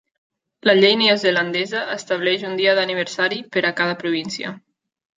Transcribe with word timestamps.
La 0.69 0.73
llei 0.79 0.95
neozelandesa 1.01 1.83
estableix 1.97 2.49
un 2.51 2.59
dia 2.63 2.75
d'aniversari 2.83 3.41
per 3.55 3.67
a 3.67 3.75
cada 3.83 4.03
província. 4.05 4.61